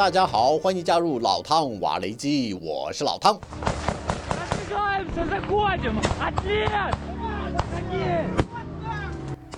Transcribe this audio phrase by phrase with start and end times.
[0.00, 3.38] 大家好，欢迎加入老汤瓦雷基，我是老汤。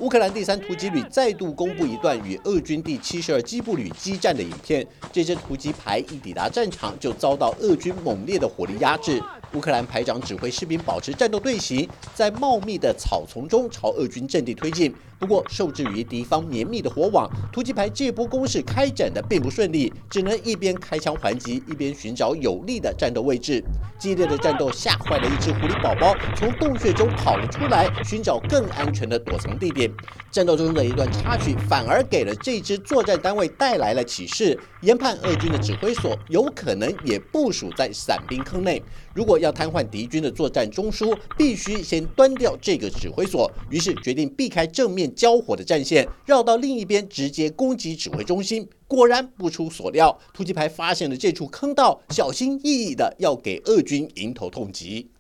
[0.03, 9.23] 乌克兰第三突击旅再度公布一段与俄军第七十二机步旅激战的影片，这支突击排一抵达战场，就遭到俄军猛烈的火力压制。
[9.55, 14.93] 乌克兰排长指挥士兵保持战斗队形，在茂密的草丛中朝俄军阵地推进。
[15.21, 23.63] 不过，受制于敌方绵密的火网，突击排这波攻势开展的并不顺利，只能一边开枪还击，一边寻找有利的战斗位置。
[24.01, 29.92] 激烈的战斗吓坏了一只狐狸宝宝，从洞穴中跑了出来，寻找更安全的躲藏地点。
[30.31, 38.83] 战斗中的一段插曲，反而给了这支作战单位带来了启示：研判俄军的指挥所有可能也部署在伞兵坑内。
[39.15, 43.51] 如果要瘫痪敌军的作战中枢，必须先端掉这个指挥所。
[43.71, 48.67] 于是决定避开正面交火的战线，绕到另一边直接攻击指挥中心。
[48.89, 55.12] 果然不出所料，突击排发现了这处坑道，小心翼翼的要给俄军迎头痛击。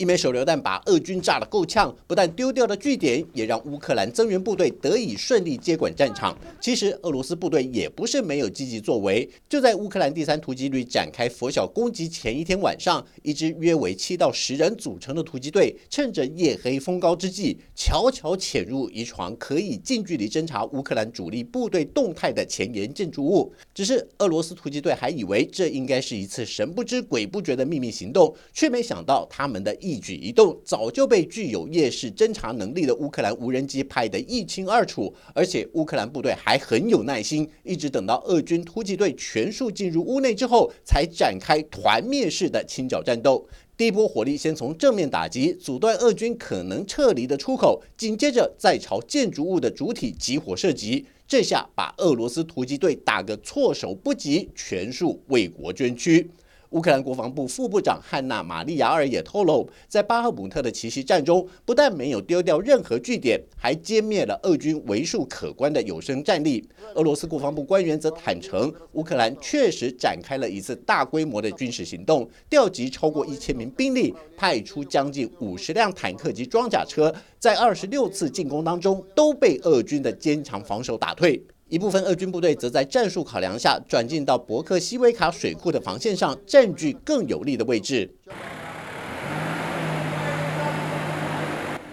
[0.00, 6.34] 一枚手榴弹把俄军炸得够呛，不但丢掉了据点，也让乌克兰增援部队得以顺利接管战场。
[6.58, 23.52] 其实俄罗斯部队也不是没有积极作为，就在乌克兰第三突击旅展开拂晓攻击前一天晚上，一支约为七到十人组成的突击队，趁着夜黑风高之际，悄悄潜入一床可以近距离侦察乌克兰主力部队动态的前沿建筑物。
[23.74, 29.89] 只是俄罗斯突击队还以为这应该是一次神不知鬼不觉的秘密行动，却没想到他们的意。
[29.90, 43.44] 一举一动早就被具有夜视侦察能力的乌克兰无人机拍得一清二楚，而且乌克兰部队还很有耐心，一直等到俄军突击队全数进入屋内之后，才展开团灭式的清剿战斗。
[43.76, 56.30] 第一波火力先从正面打击，阻断俄军可能撤离的出口，紧接着再朝建筑物的主体集火射击，这下把俄罗斯突击队打个措手不及，全数为国捐躯。
[56.70, 66.64] 乌克兰国防部副部长汉娜·玛利亚尔也透露，在巴赫姆特的奇袭战中，不但没有丢掉任何据点，还歼灭了俄军为数可观的有生战力。
[66.94, 81.42] 俄罗斯国防部官员则坦诚，乌克兰确实展开了一次大规模的军事行动，调集超过一千名兵力，派出将近五十辆坦克及装甲车，在二十六次进攻当中都被俄军的坚强防守打退。
[81.70, 88.12] 一部分俄军部队则在战术考量下转进到伯克西维卡水库的防线上，占据更有利的位置。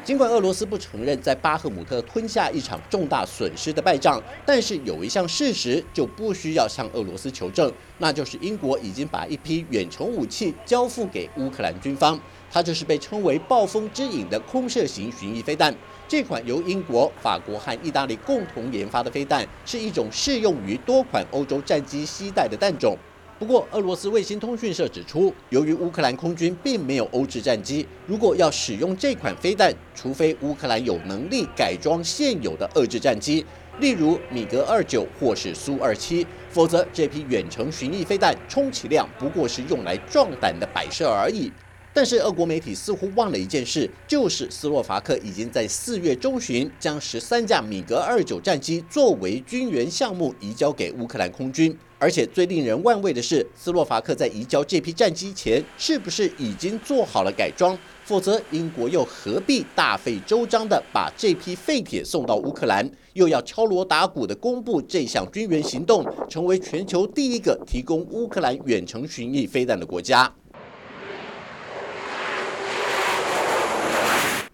[0.03, 12.19] 尽管俄罗斯不承认在巴赫姆特吞下一场重大损失的败仗，但是有一项事实就不需要向俄罗斯求证，那就是英国已经把一批远程武器交付给乌克兰军方。
[12.51, 15.73] 它就是被称为“暴风之影”的空射型巡弋飞弹。
[16.07, 22.97] 这款由英国、法国和意大利共同研发的飞弹，是一种适用于多款欧洲战机携带的弹种。
[23.37, 33.45] 不过，俄罗斯卫星通讯社指出，由于乌克兰空军并没有欧制战机，如果要使用这款飞弹，除非乌克兰有能力改装现有的俄制战机，
[33.79, 41.51] 例如米格二九或是苏二七，否则这批远程巡弋飞弹充其量不过是用来壮胆的摆设而已。
[41.97, 51.75] 但是，俄国媒体似乎忘了一件事，就是斯洛伐克已经在四月中旬将十三架米格二九战机作为军援项目移交给乌克兰空军。
[51.97, 57.75] 而且最令人万味的是，斯洛伐克在移交这批战机前，是不是已经做好了改装？
[58.03, 70.31] 否则，英国又何必大费周章的把这批废铁送到乌克兰，又要敲锣打鼓的公布这项军援行动，成为全球第一个提供乌克兰远程巡弋飞弹的国家？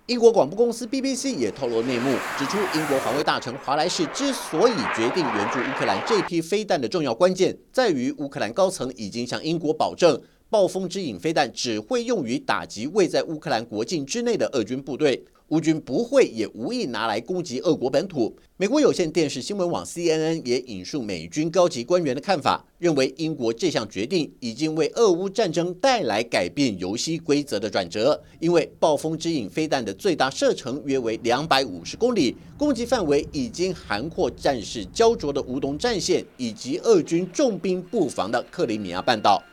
[0.08, 15.24] 英国广播公司 BBC 也透露内幕，指出英国防卫大臣华莱士之所以决定援助乌克兰这批飞弹的重要关键，在于乌克兰高层已经向英国保证，暴风之影飞弹只会用于打击未在乌克兰国境之内的俄军部队。
[15.54, 18.36] 乌军不会也无意拿来攻击俄国本土。
[18.58, 28.20] 美国有线电视新闻网 CNN 也引述美军高级官员的看法，认为英国这项决定已经为俄乌战争带来改变游戏规则的转折。
[28.40, 39.44] 因为暴风之影飞弹的最大射程约为两百五十公里，攻击范围已经涵括战事焦灼的乌东战线以及俄军重兵布防的克里米亚半岛。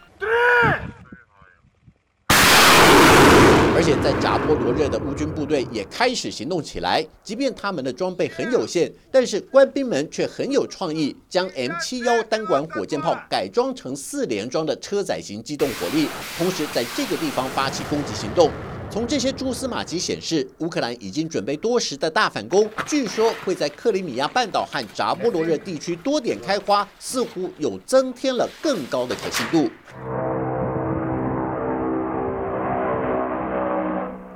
[3.80, 16.06] 而且在扎波罗热的乌军部队也开始行动起来，即便他们的装备很有限，但是官兵们却很有创意，将 M 七幺单管火箭炮改装成四连装的车载型机动火力，
[16.36, 18.50] 同时在这个地方发起攻击行动。
[18.90, 29.70] 从这些蛛丝马迹显示，乌克兰已经准备多时的大反攻，据说会在克里米亚半岛和扎波罗热地区多点开花，似乎又增添了更高的可信度。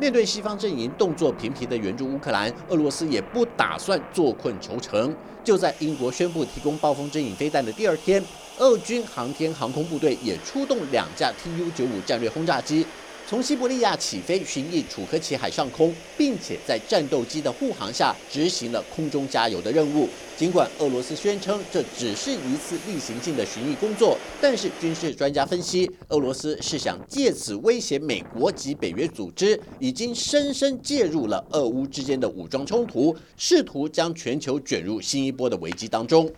[0.05, 5.17] 面对西方阵营动作频频的援助乌克兰，俄罗斯也不打算坐困愁城。
[5.43, 8.23] 就在英国宣布提供暴风阵影飞弹的第二天，
[8.59, 12.85] 俄军航天航空部队也出动两架 Tu-95 战略轰炸机。
[13.27, 20.07] 从西伯利亚起飞，巡弋楚科奇海上空，并且在战斗机的护航下执行了空中加油的任务。
[20.37, 36.31] 尽管俄罗斯宣称这只是一次例行性的巡弋工作，但是军事专家分析，俄罗斯是想借此威胁美国及北约组织，已经深深介入了俄乌之间的武装冲突，试图将全球卷入新一波的危机当中。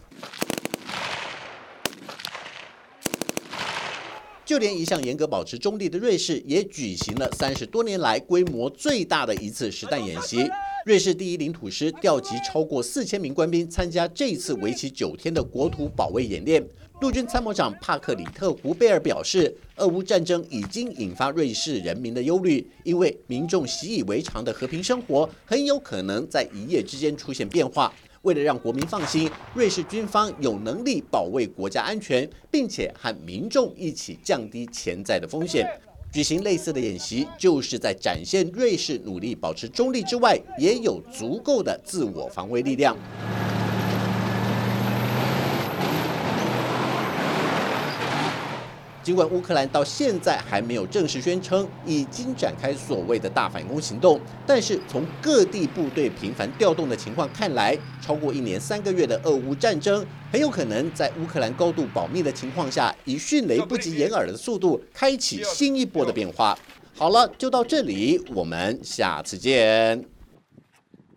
[4.47, 10.49] 就连一向严格保持中立的瑞士，也举行了三十多年来规模最大的一次实弹演习。
[10.85, 16.65] 瑞士第一领土师调集超过四千名官兵参加这次为期九天的国土保卫演练。
[17.01, 27.93] 陆军参谋长帕克里特胡贝尔表示，俄乌战争已经引发瑞士人民的忧虑，因为民众习以为常的和平生活很有可能在一夜之间出现变化。
[28.27, 35.65] 为了让国民放心，瑞士军方有能力保卫国家安全，并且和民众一起降低潜在的风险。
[36.13, 42.97] 举行类似的演习，就是在展现瑞士努力保持中立之外，也有足够的自我防卫力量。
[49.07, 66.59] 尽管乌克兰到现在还没有正式宣称已经展开所谓的大反攻行动，但是从各地部队频繁调动的情况看来，超过一年三个月的俄乌战争很有可能在乌克兰高度保密的情况下，以迅雷不及掩耳的速度开启新一波的变化。
[66.97, 70.16] 好了，就到这里，我们下次见。